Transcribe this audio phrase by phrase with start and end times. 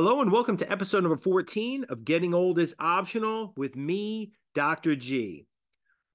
[0.00, 4.94] Hello and welcome to episode number 14 of Getting Old is Optional with me, Dr.
[4.94, 5.48] G.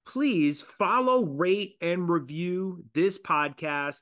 [0.06, 4.00] Please follow, rate, and review this podcast.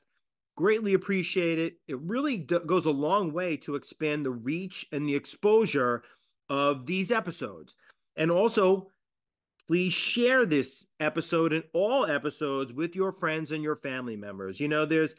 [0.55, 1.73] Greatly appreciate it.
[1.89, 6.03] It really d- goes a long way to expand the reach and the exposure
[6.47, 7.75] of these episodes.
[8.15, 8.87] And also,
[9.67, 14.61] please share this episode and all episodes with your friends and your family members.
[14.61, 15.13] You know, there's,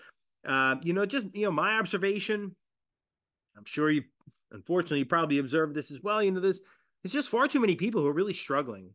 [0.49, 2.57] uh, you know, just, you know, my observation,
[3.59, 4.05] I'm sure you
[4.55, 6.23] unfortunately, you probably observed this as well.
[6.23, 6.61] You know, this
[7.03, 8.91] it's just far too many people who are really struggling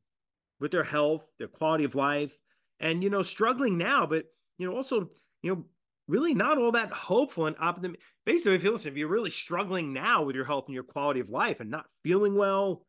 [0.59, 2.37] with their health, their quality of life,
[2.79, 4.25] and you know, struggling now, but
[4.57, 5.09] you know, also,
[5.43, 5.65] you know,
[6.07, 8.01] really not all that hopeful and optimistic.
[8.25, 11.19] Basically, if you listen, if you're really struggling now with your health and your quality
[11.19, 12.83] of life and not feeling well,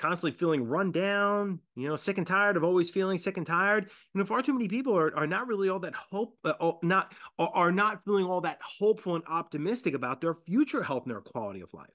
[0.00, 3.84] constantly feeling run down, you know, sick and tired of always feeling sick and tired.
[4.14, 7.12] You know, far too many people are, are not really all that hope, uh, not
[7.38, 11.60] are not feeling all that hopeful and optimistic about their future health and their quality
[11.60, 11.90] of life.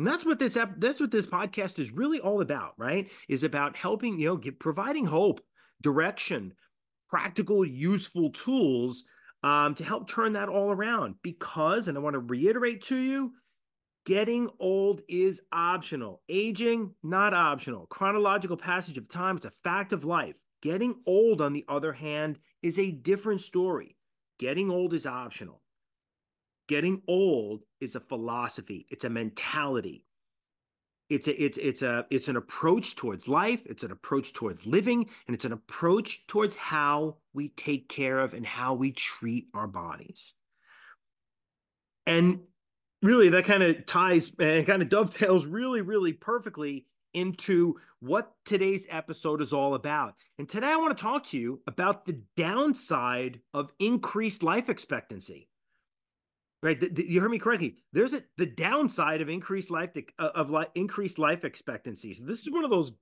[0.00, 3.10] And that's what this that's what this podcast is really all about, right?
[3.28, 5.42] Is about helping, you know, providing hope,
[5.82, 6.54] direction,
[7.10, 9.04] practical, useful tools
[9.42, 11.16] um, to help turn that all around.
[11.22, 13.34] Because, and I want to reiterate to you,
[14.06, 16.22] Getting old is optional.
[16.30, 17.86] Aging, not optional.
[17.88, 20.40] Chronological passage of time, it's a fact of life.
[20.62, 23.98] Getting old, on the other hand, is a different story.
[24.38, 25.60] Getting old is optional.
[26.70, 30.06] Getting old is a philosophy, it's a mentality.
[31.08, 35.10] It's a it's it's a it's an approach towards life, it's an approach towards living,
[35.26, 39.66] and it's an approach towards how we take care of and how we treat our
[39.66, 40.34] bodies.
[42.06, 42.42] And
[43.02, 48.86] really that kind of ties and kind of dovetails really really perfectly into what today's
[48.90, 50.14] episode is all about.
[50.38, 55.49] And today I want to talk to you about the downside of increased life expectancy.
[56.62, 57.76] Right, the, the, you heard me correctly.
[57.92, 62.12] There's a the downside of increased life uh, of li- increased life expectancy.
[62.12, 62.92] So this is one of those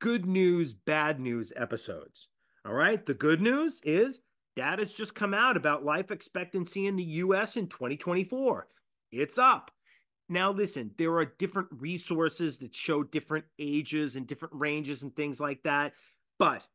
[0.00, 2.28] good news, bad news episodes.
[2.66, 4.20] All right, the good news is
[4.56, 7.56] data's just come out about life expectancy in the U.S.
[7.56, 8.66] in 2024
[9.12, 9.70] it's up.
[10.28, 15.38] Now, listen, there are different resources that show different ages and different ranges and things
[15.38, 15.92] like that.
[16.38, 16.66] But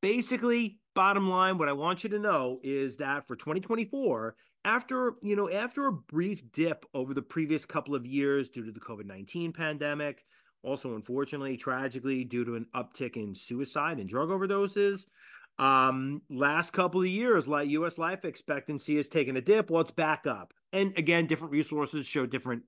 [0.00, 5.36] basically, bottom line, what I want you to know is that for 2024, after you
[5.36, 9.54] know, after a brief dip over the previous couple of years due to the COVID-19
[9.54, 10.24] pandemic,
[10.62, 15.04] also unfortunately, tragically, due to an uptick in suicide and drug overdoses,
[15.58, 17.98] um, last couple of years, like U.S.
[17.98, 19.70] life expectancy has taken a dip.
[19.70, 22.62] Well, it's back up, and again, different resources show different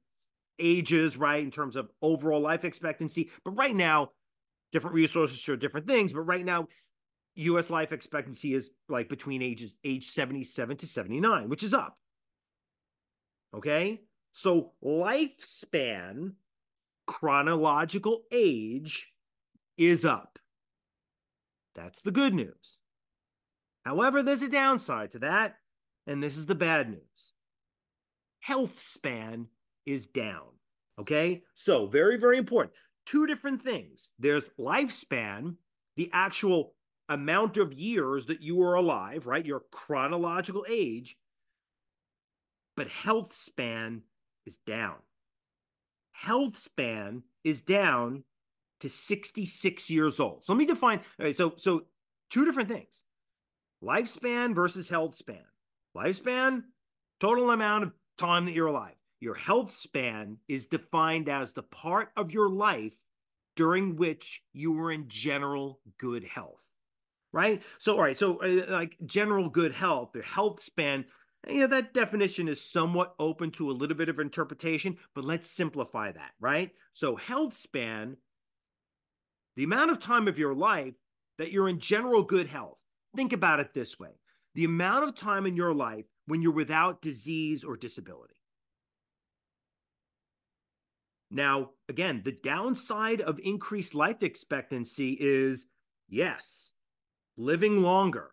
[0.59, 3.31] ages, right, in terms of overall life expectancy.
[3.45, 4.11] But right now,
[4.73, 6.13] different resources show different things.
[6.13, 6.69] But right now,
[7.35, 7.71] U.S.
[7.71, 11.97] life expectancy is like between ages age 77 to 79, which is up.
[13.55, 14.01] Okay,
[14.33, 16.33] so lifespan,
[17.07, 19.13] chronological age
[19.77, 20.39] is up.
[21.75, 22.77] That's the good news.
[23.85, 25.57] However, there's a downside to that,
[26.07, 27.33] and this is the bad news.
[28.41, 29.49] Health span
[29.87, 30.49] is down.
[30.99, 32.75] Okay, so very, very important.
[33.07, 35.57] Two different things there's lifespan,
[35.97, 36.75] the actual
[37.09, 39.45] amount of years that you are alive, right?
[39.45, 41.17] Your chronological age,
[42.77, 44.03] but health span
[44.47, 44.97] is down.
[46.13, 48.25] Health span is down
[48.81, 50.45] to 66 years old.
[50.45, 51.01] So let me define.
[51.33, 51.83] So so
[52.31, 53.05] two different things
[53.83, 55.45] lifespan versus health span.
[55.97, 56.63] Lifespan,
[57.21, 58.95] total amount of time that you're alive.
[59.21, 62.97] Your health span is defined as the part of your life
[63.55, 66.65] during which you were in general good health.
[67.33, 67.63] Right?
[67.79, 68.19] So, all right.
[68.19, 71.07] So, uh, like general good health, the health span,
[71.49, 75.51] you know, that definition is somewhat open to a little bit of interpretation, but let's
[75.51, 76.71] simplify that, right?
[76.93, 78.19] So, health span,
[79.57, 80.95] the amount of time of your life
[81.39, 82.79] that you're in general good health.
[83.17, 84.11] Think about it this way
[84.55, 88.35] the amount of time in your life when you're without disease or disability.
[91.31, 95.67] Now, again, the downside of increased life expectancy is
[96.09, 96.72] yes,
[97.37, 98.31] living longer.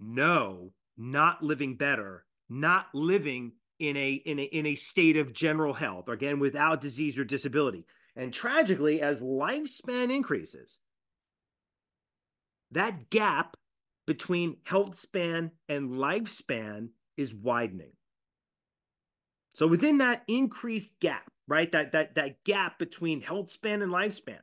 [0.00, 5.74] No, not living better, not living in a in a in a state of general
[5.74, 7.86] health, again without disease or disability.
[8.14, 10.78] And tragically, as lifespan increases,
[12.72, 13.56] that gap
[14.06, 17.92] between health span and lifespan is widening.
[19.54, 21.70] So within that increased gap, right?
[21.70, 24.40] That that that gap between health span and lifespan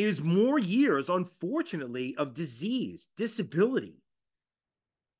[0.00, 4.02] is more years, unfortunately, of disease, disability,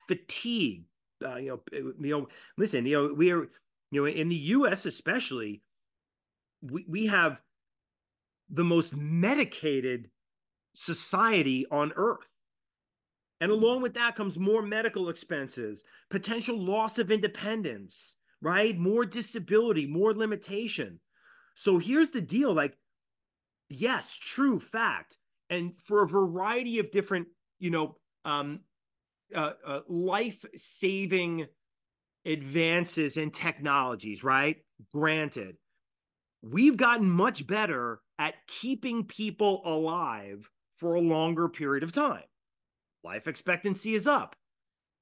[0.07, 0.85] fatigue.
[1.23, 2.27] Uh, you know, you know.
[2.57, 3.47] Listen, you know, we are
[3.91, 5.61] You know, in the US especially,
[6.61, 7.39] we, we have
[8.49, 10.09] the most medicated
[10.75, 12.33] society on earth.
[13.39, 18.77] And along with that comes more medical expenses, potential loss of independence, right?
[18.77, 20.99] More disability, more limitation.
[21.55, 22.77] So here's the deal like,
[23.71, 25.17] yes, true fact.
[25.49, 27.27] And for a variety of different,
[27.59, 27.95] you know,
[28.25, 28.61] um,
[29.33, 31.47] uh, uh, life saving
[32.25, 34.57] advances in technologies, right?
[34.93, 35.57] Granted,
[36.41, 42.23] we've gotten much better at keeping people alive for a longer period of time.
[43.03, 44.35] Life expectancy is up.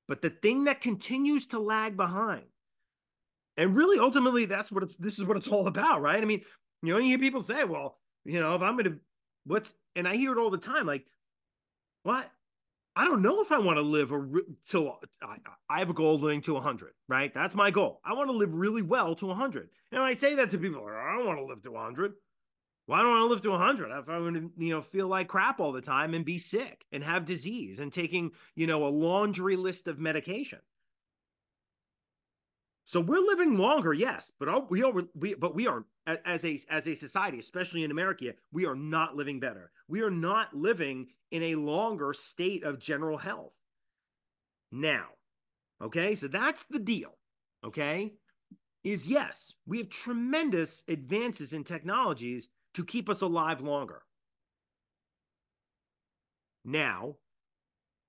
[0.07, 2.45] But the thing that continues to lag behind,
[3.57, 6.21] and really ultimately that's what this is what it's all about, right?
[6.21, 6.41] I mean,
[6.81, 8.97] you know, you hear people say, well, you know, if I'm gonna
[9.45, 11.05] what's and I hear it all the time, like,
[12.03, 12.29] what?
[12.95, 14.27] I don't know if I want to live a
[14.67, 15.37] till I,
[15.69, 17.33] I have a goal of living to 100, right?
[17.33, 18.01] That's my goal.
[18.03, 19.69] I want to live really well to 100.
[19.91, 22.13] And I say that to people, I don't want to live to 100.
[22.87, 25.59] Why don't I live to 100 if I'm going to, you know, feel like crap
[25.59, 29.55] all the time and be sick and have disease and taking, you know, a laundry
[29.55, 30.59] list of medication?
[32.89, 36.87] So we're living longer, yes, but we are we but we are as a as
[36.87, 39.69] a society, especially in America, we are not living better.
[39.87, 43.53] We are not living in a longer state of general health.
[44.71, 45.05] Now,
[45.79, 46.15] okay?
[46.15, 47.15] So that's the deal.
[47.63, 48.15] Okay?
[48.83, 54.01] Is yes, we have tremendous advances in technologies to keep us alive longer.
[56.65, 57.17] Now,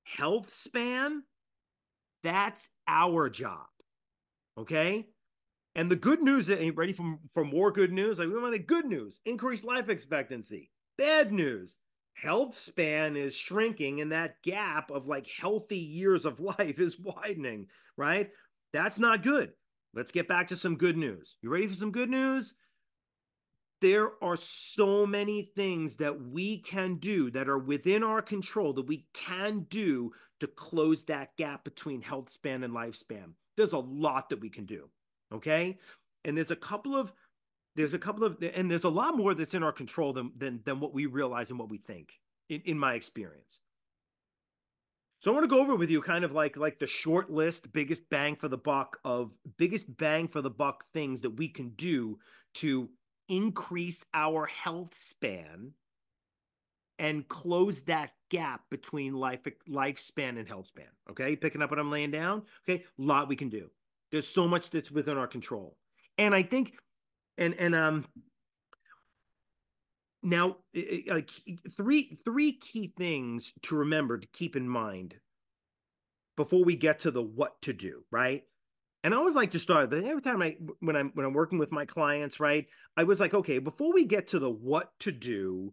[0.05, 1.25] health span,
[2.23, 3.67] that's our job.
[4.61, 5.07] Okay.
[5.75, 8.19] And the good news, you ready for, for more good news?
[8.19, 10.71] Like we want the good news, increased life expectancy.
[10.99, 11.77] Bad news,
[12.15, 17.69] health span is shrinking and that gap of like healthy years of life is widening,
[17.97, 18.31] right?
[18.73, 19.53] That's not good.
[19.95, 21.37] Let's get back to some good news.
[21.41, 22.55] You ready for some good news?
[23.81, 28.87] There are so many things that we can do that are within our control that
[28.87, 33.33] we can do to close that gap between health span and lifespan.
[33.57, 34.91] There's a lot that we can do.
[35.33, 35.79] Okay.
[36.25, 37.13] And there's a couple of,
[37.77, 40.61] there's a couple of, and there's a lot more that's in our control than, than,
[40.65, 42.13] than what we realize and what we think
[42.49, 43.61] in, in my experience.
[45.21, 47.75] So I want to go over with you kind of like like the short list,
[47.75, 51.71] biggest bang for the buck of biggest bang for the buck things that we can
[51.71, 52.19] do
[52.55, 52.89] to
[53.31, 55.73] increase our health span
[56.99, 60.85] and close that gap between life lifespan and health span.
[61.11, 62.43] Okay, picking up what I'm laying down.
[62.69, 63.71] Okay, a lot we can do.
[64.13, 65.77] There's so much that's within our control,
[66.19, 66.75] and I think,
[67.39, 68.05] and and um,
[70.23, 70.57] now
[71.07, 71.31] like
[71.77, 75.15] three three key things to remember to keep in mind
[76.37, 78.45] before we get to the what to do, right?
[79.03, 81.73] And I always like to start every time I when I'm when I'm working with
[81.73, 82.67] my clients, right?
[82.97, 85.73] I was like, okay, before we get to the what to do,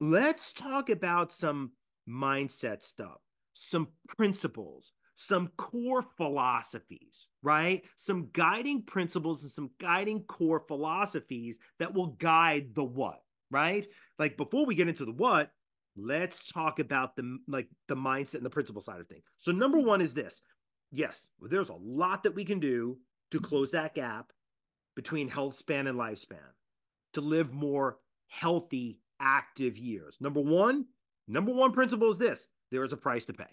[0.00, 1.72] let's talk about some
[2.08, 3.18] mindset stuff,
[3.54, 7.84] some principles, some core philosophies, right?
[7.96, 13.86] Some guiding principles and some guiding core philosophies that will guide the what, right?
[14.18, 15.50] Like before we get into the what,
[15.96, 19.24] let's talk about the like the mindset and the principle side of things.
[19.36, 19.88] So number mm-hmm.
[19.88, 20.40] 1 is this.
[20.90, 22.98] Yes, there's a lot that we can do
[23.30, 23.46] to mm-hmm.
[23.46, 24.32] close that gap
[24.96, 26.38] between health span and lifespan
[27.14, 30.16] to live more healthy active years.
[30.20, 30.86] Number one,
[31.26, 33.44] number one principle is this there is a price to pay.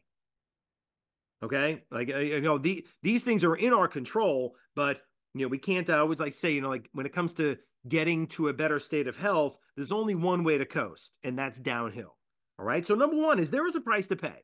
[1.43, 1.83] Okay.
[1.91, 5.01] Like, you know, the, these things are in our control, but,
[5.33, 7.57] you know, we can't I always like say, you know, like when it comes to
[7.87, 11.59] getting to a better state of health, there's only one way to coast, and that's
[11.59, 12.15] downhill.
[12.57, 12.85] All right.
[12.85, 14.43] So, number one is there is a price to pay.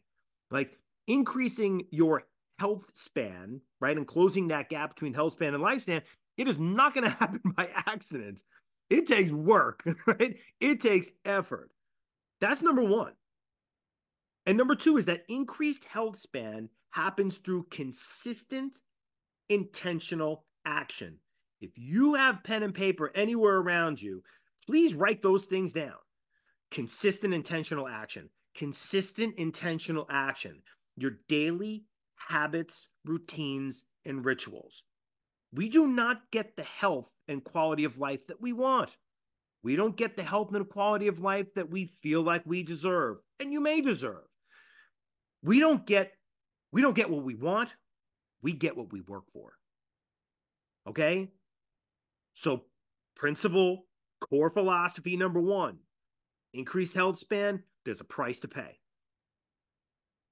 [0.52, 2.24] Like increasing your
[2.62, 3.98] health span, right?
[3.98, 6.04] And closing that gap between health span and lifespan,
[6.38, 8.44] it is not going to happen by accident.
[8.92, 10.38] It takes work, right?
[10.60, 11.72] It takes effort.
[12.40, 13.14] That's number one.
[14.46, 18.78] And number two is that increased health span happens through consistent,
[19.50, 21.18] intentional action.
[21.62, 24.22] If you have pen and paper anywhere around you,
[24.68, 25.94] please write those things down.
[26.70, 28.30] Consistent, intentional action.
[28.56, 30.62] Consistent, intentional action.
[30.98, 31.86] Your daily
[32.28, 34.84] habits, routines, and rituals.
[35.54, 38.92] We do not get the health and quality of life that we want.
[39.64, 43.18] We don't get the health and quality of life that we feel like we deserve,
[43.40, 44.24] and you may deserve.
[45.44, 46.14] We don't get
[46.72, 47.70] we don't get what we want.
[48.42, 49.54] We get what we work for.
[50.88, 51.30] Okay?
[52.34, 52.66] So,
[53.16, 53.86] principle,
[54.22, 55.78] core philosophy number 1,
[56.54, 58.80] increased health span, there's a price to pay.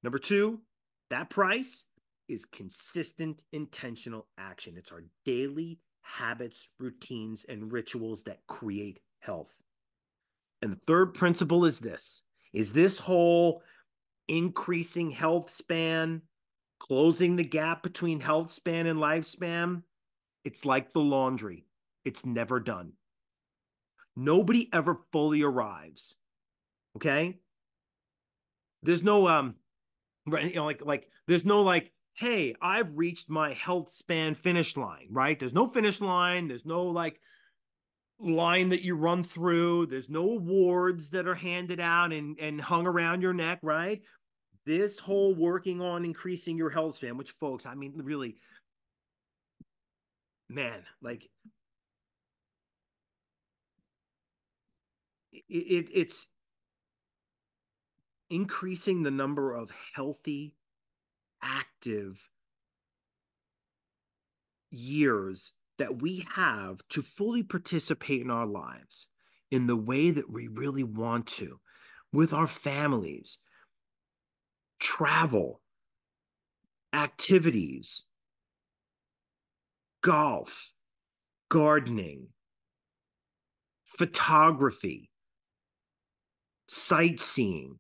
[0.02, 0.62] Number 2,
[1.10, 1.86] that price
[2.28, 4.76] is consistent intentional action.
[4.78, 9.52] It's our daily habits, routines, and rituals that create health.
[10.62, 12.24] And the third principle is this
[12.54, 13.62] is this whole
[14.28, 16.22] increasing health span,
[16.80, 19.84] closing the gap between health span and lifespan.
[20.44, 21.66] It's like the laundry.
[22.06, 22.94] It's never done.
[24.16, 26.16] Nobody ever fully arrives.
[26.96, 27.40] Okay?
[28.82, 29.56] There's no um
[30.30, 34.76] right you know like like there's no like hey, I've reached my health span finish
[34.76, 35.40] line, right?
[35.40, 37.18] There's no finish line, there's no like
[38.20, 42.86] line that you run through, there's no awards that are handed out and and hung
[42.86, 44.02] around your neck, right?
[44.66, 48.36] This whole working on increasing your health span, which folks, I mean really
[50.50, 51.30] man, like
[55.32, 56.28] it, it it's
[58.30, 60.56] increasing the number of healthy,
[61.42, 62.30] active
[64.72, 69.08] years that we have to fully participate in our lives
[69.50, 71.60] in the way that we really want to
[72.12, 73.40] with our families,
[74.80, 75.62] travel,
[76.94, 78.06] activities,
[80.02, 80.74] golf,
[81.50, 82.28] gardening,
[83.86, 85.10] photography,
[86.68, 87.80] sightseeing,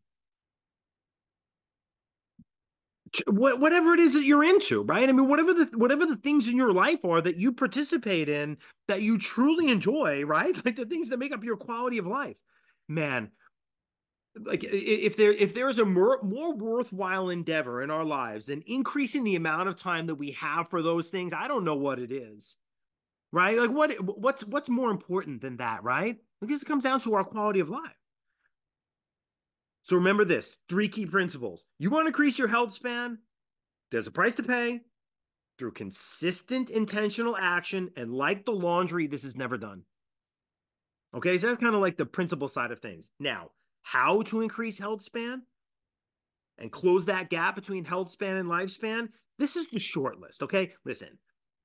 [3.27, 5.07] whatever it is that you're into right?
[5.07, 8.57] I mean whatever the whatever the things in your life are that you participate in
[8.87, 10.55] that you truly enjoy right?
[10.65, 12.37] Like the things that make up your quality of life.
[12.87, 13.31] Man
[14.45, 18.63] like if there if there is a more, more worthwhile endeavor in our lives than
[18.67, 21.99] increasing the amount of time that we have for those things i don't know what
[21.99, 22.55] it is
[23.31, 23.57] right?
[23.57, 26.17] Like what what's what's more important than that right?
[26.41, 27.98] Because it comes down to our quality of life
[29.89, 31.65] so remember this three key principles.
[31.79, 33.17] You want to increase your health span?
[33.89, 34.81] There's a price to pay
[35.57, 37.89] through consistent intentional action.
[37.97, 39.81] And like the laundry, this is never done.
[41.15, 43.09] Okay, so that's kind of like the principle side of things.
[43.19, 43.49] Now,
[43.81, 45.41] how to increase health span
[46.59, 49.09] and close that gap between health span and lifespan?
[49.39, 50.43] This is the short list.
[50.43, 51.17] Okay, listen,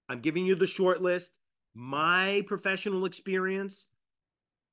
[0.08, 1.32] I'm giving you the short list.
[1.74, 3.86] My professional experience,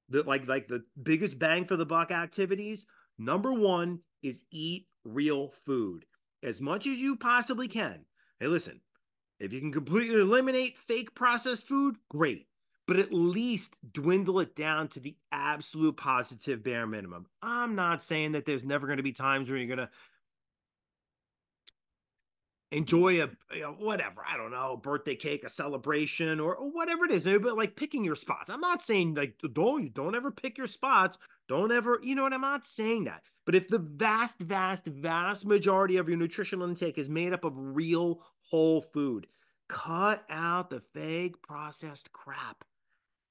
[0.07, 2.85] the like like the biggest bang for the buck activities
[3.21, 6.05] Number one is eat real food
[6.41, 8.05] as much as you possibly can.
[8.39, 8.81] Hey, listen,
[9.39, 12.47] if you can completely eliminate fake processed food, great.
[12.87, 17.27] But at least dwindle it down to the absolute positive bare minimum.
[17.43, 19.93] I'm not saying that there's never going to be times where you're going to
[22.71, 27.05] enjoy a you know, whatever i don't know birthday cake a celebration or, or, whatever
[27.05, 28.49] it is eh, but like picking your spots.
[28.49, 31.17] I'm not saying like don't don't ever pick your spots.
[31.47, 32.33] Don't ever you know what?
[32.33, 33.23] I'm not saying that.
[33.45, 37.53] But if the vast vast vast majority of your nutritional intake is made up of
[37.55, 39.27] real whole food
[39.67, 42.63] cut out the fake processed crap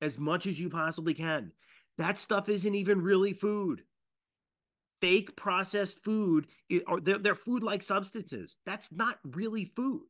[0.01, 1.53] as much as you possibly can.
[1.99, 3.83] That stuff isn't even really food
[5.01, 6.47] fake processed food
[6.87, 8.59] or they're, they're food like substances.
[8.67, 10.07] That's not really food.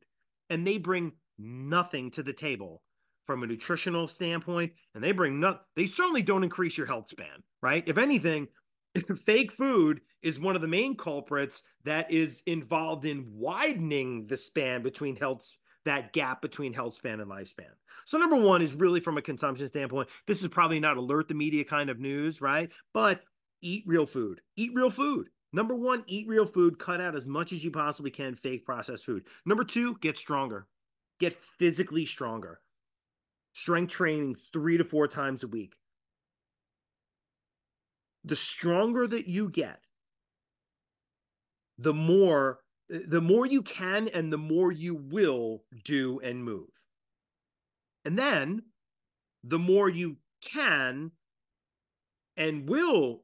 [0.49, 2.81] And they bring nothing to the table
[3.25, 4.73] from a nutritional standpoint.
[4.93, 7.83] And they bring not, they certainly don't increase your health span, right?
[7.87, 8.47] If anything,
[9.25, 14.83] fake food is one of the main culprits that is involved in widening the span
[14.83, 15.53] between health
[15.85, 17.71] that gap between health span and lifespan.
[18.05, 20.09] So number one is really from a consumption standpoint.
[20.27, 22.71] This is probably not alert the media kind of news, right?
[22.93, 23.21] But
[23.61, 24.41] eat real food.
[24.55, 25.29] Eat real food.
[25.53, 26.79] Number one, eat real food.
[26.79, 29.25] Cut out as much as you possibly can fake processed food.
[29.45, 30.67] Number two, get stronger.
[31.19, 32.61] Get physically stronger.
[33.53, 35.75] Strength training three to four times a week.
[38.23, 39.79] The stronger that you get,
[41.77, 46.67] the more the more you can and the more you will do and move.
[48.03, 48.63] And then
[49.43, 51.11] the more you can
[52.35, 53.23] and will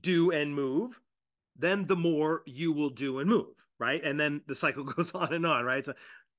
[0.00, 1.00] do and move,
[1.56, 4.02] then the more you will do and move, right?
[4.02, 5.84] And then the cycle goes on and on, right?
[5.84, 5.94] So,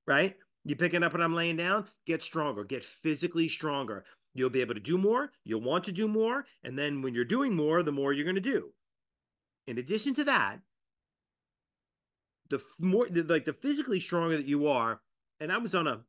[0.05, 0.35] right?
[0.65, 1.87] You picking up what I'm laying down?
[2.05, 4.03] Get stronger, get physically stronger.
[4.33, 7.25] You'll be able to do more, you'll want to do more, and then when you're
[7.25, 8.71] doing more, the more you're going to do.
[9.65, 10.59] In addition to that,
[12.49, 15.01] the more like the physically stronger that you are,
[15.39, 16.01] and I was on a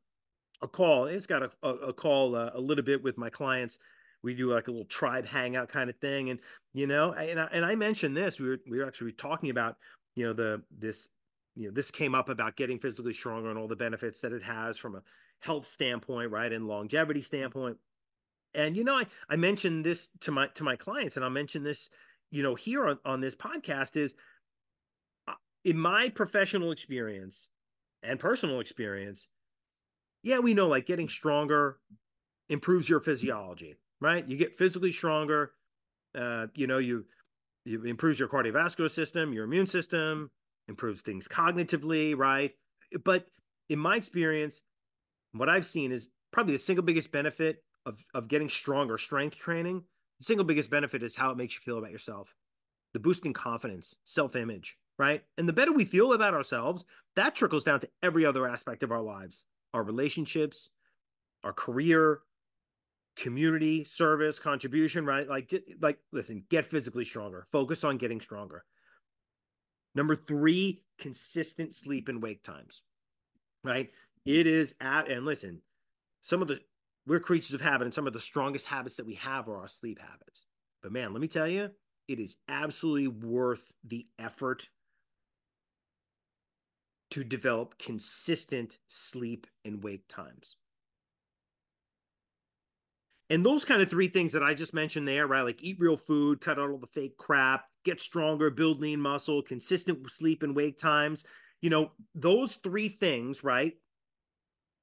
[0.61, 1.05] a call.
[1.05, 3.77] It's got a, a, a call uh, a little bit with my clients
[4.23, 6.39] we do like a little tribe hangout kind of thing and
[6.73, 9.77] you know and I, and I mentioned this we were we were actually talking about
[10.15, 11.07] you know the this
[11.55, 14.43] you know this came up about getting physically stronger and all the benefits that it
[14.43, 15.01] has from a
[15.41, 17.77] health standpoint right and longevity standpoint.
[18.53, 21.63] And you know I, I mentioned this to my to my clients and I'll mention
[21.63, 21.89] this
[22.31, 24.13] you know here on, on this podcast is
[25.27, 25.33] uh,
[25.63, 27.47] in my professional experience
[28.03, 29.27] and personal experience
[30.23, 31.79] yeah, we know like getting stronger
[32.49, 34.27] improves your physiology, right?
[34.27, 35.51] You get physically stronger.
[36.15, 37.05] Uh, you know, you
[37.65, 40.31] you improves your cardiovascular system, your immune system,
[40.67, 42.51] improves things cognitively, right?
[43.03, 43.27] But
[43.69, 44.61] in my experience,
[45.33, 49.83] what I've seen is probably the single biggest benefit of of getting stronger, strength training.
[50.19, 52.33] The single biggest benefit is how it makes you feel about yourself,
[52.93, 55.23] the boosting confidence, self image, right?
[55.37, 58.91] And the better we feel about ourselves, that trickles down to every other aspect of
[58.91, 60.71] our lives, our relationships,
[61.43, 62.21] our career,
[63.19, 65.27] community service contribution right?
[65.27, 67.47] Like like listen get physically stronger.
[67.51, 68.63] Focus on getting stronger.
[69.93, 72.81] Number three consistent sleep and wake times
[73.63, 73.89] right?
[74.25, 75.61] It is at and listen
[76.21, 76.59] some of the
[77.07, 79.67] we're creatures of habit and some of the strongest habits that we have are our
[79.67, 80.45] sleep habits.
[80.81, 81.69] But man let me tell you
[82.07, 84.69] it is absolutely worth the effort
[87.11, 90.55] to develop consistent sleep and wake times
[93.29, 95.41] and those kind of three things that I just mentioned there, right?
[95.41, 99.41] Like eat real food, cut out all the fake crap, get stronger, build lean muscle,
[99.41, 101.23] consistent sleep and wake times.
[101.61, 103.73] You know, those three things, right?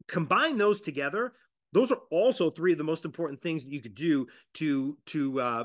[0.07, 1.33] Combine those together.
[1.73, 5.41] Those are also three of the most important things that you could do to to
[5.41, 5.65] uh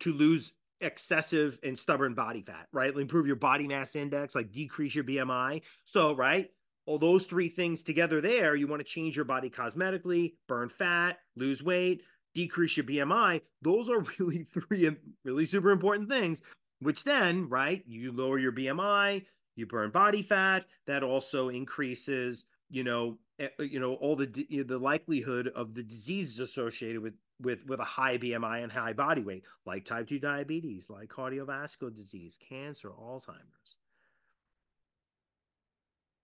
[0.00, 2.96] to lose excessive and stubborn body fat, right?
[2.96, 5.62] Improve your body mass index, like decrease your BMI.
[5.84, 6.48] So, right,
[6.86, 11.18] all those three things together there, you want to change your body cosmetically, burn fat,
[11.36, 12.02] lose weight,
[12.34, 13.40] decrease your BMI.
[13.62, 14.90] Those are really three
[15.24, 16.42] really super important things,
[16.80, 19.24] which then, right, you lower your BMI,
[19.56, 24.26] you burn body fat, that also increases, you know, eh, you know all the
[24.66, 29.22] the likelihood of the diseases associated with with with a high BMI and high body
[29.22, 33.76] weight, like type 2 diabetes, like cardiovascular disease, cancer, Alzheimer's.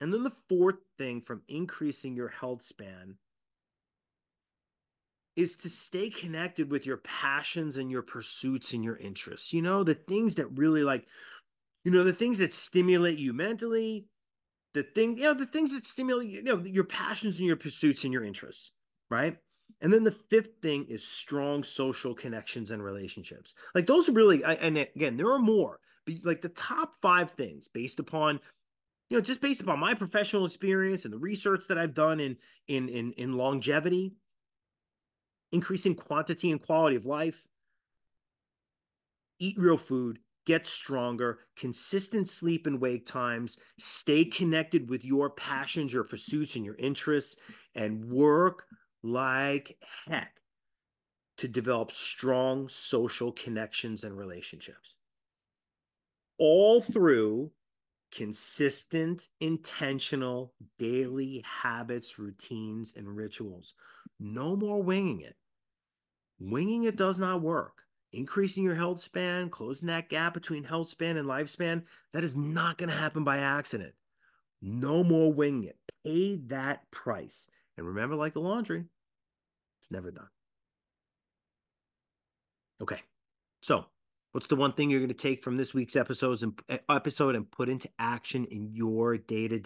[0.01, 3.17] And then the fourth thing from increasing your health span
[5.41, 9.53] is to stay connected with your passions and your pursuits and your interests.
[9.53, 11.07] You know, the things that really like,
[11.83, 14.07] you know, the things that stimulate you mentally,
[14.75, 18.05] the thing, you know, the things that stimulate you know your passions and your pursuits
[18.05, 18.73] and your interests,
[19.11, 19.39] right?
[19.81, 23.55] And then the fifth thing is strong social connections and relationships.
[23.75, 27.69] Like those are really, and again, there are more, but like the top five things
[27.69, 28.41] based upon
[29.09, 32.37] you know just based upon my professional experience and the research that i've done in
[32.69, 34.15] in in, in longevity
[35.53, 37.43] increasing quantity and quality of life
[39.39, 45.93] eat real food get stronger consistent sleep and wake times stay connected with your passions
[45.93, 47.37] your pursuits and your interests
[47.75, 48.65] and work
[49.03, 50.41] like heck
[51.37, 54.95] to develop strong social connections and relationships
[56.39, 57.51] all through
[58.11, 63.75] consistent, intentional daily habits, routines, and rituals.
[64.19, 65.37] No more winging it.
[66.41, 67.85] Winging it does not work.
[68.13, 72.77] Increasing your health span, closing that gap between health span and lifespan, that is not
[72.77, 73.95] going to happen by accident.
[74.61, 75.79] No more winging it.
[76.05, 77.49] Pay that price.
[77.77, 78.85] And remember, like the laundry,
[79.81, 80.29] it's never done.
[82.83, 83.01] Okay.
[83.63, 83.85] So
[84.33, 87.35] What's the one thing you're going to take from this week's episodes and eh, episode
[87.35, 89.59] and put into action in your day to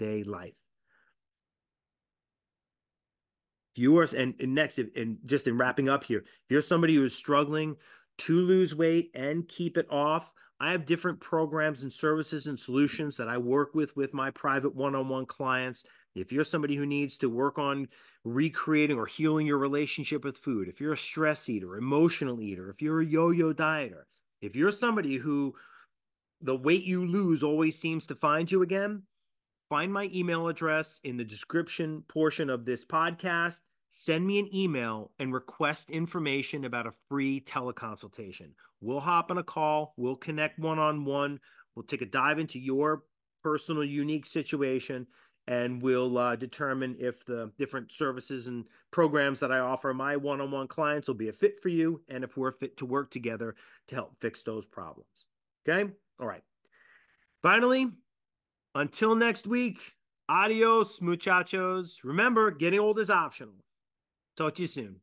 [3.75, 3.93] day life?
[3.93, 7.15] Viewers, and, and next, and just in wrapping up here, if you're somebody who is
[7.15, 7.77] struggling
[8.19, 13.17] to lose weight and keep it off, I have different programs and services and solutions
[13.17, 15.85] that I work with with my private one-on-one clients.
[16.15, 17.89] If you're somebody who needs to work on
[18.25, 22.81] recreating or healing your relationship with food, if you're a stress eater, emotional eater, if
[22.81, 24.05] you're a yo-yo dieter,
[24.41, 25.55] if you're somebody who
[26.41, 29.03] the weight you lose always seems to find you again,
[29.69, 33.61] find my email address in the description portion of this podcast.
[33.89, 38.51] Send me an email and request information about a free teleconsultation.
[38.81, 41.39] We'll hop on a call, we'll connect one on one,
[41.75, 43.05] we'll take a dive into your
[43.43, 45.07] personal, unique situation,
[45.47, 50.41] and we'll uh, determine if the different services and programs that I offer my one
[50.41, 53.11] on one clients will be a fit for you and if we're fit to work
[53.11, 53.55] together
[53.89, 55.27] to help fix those problems.
[55.69, 55.91] Okay.
[56.19, 56.43] All right.
[57.43, 57.91] Finally,
[58.75, 59.79] until next week,
[60.29, 62.01] adios, muchachos.
[62.05, 63.55] Remember, getting old is optional.
[64.37, 65.01] Talk to you soon.